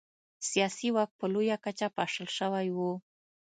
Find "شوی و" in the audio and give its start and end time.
2.37-2.77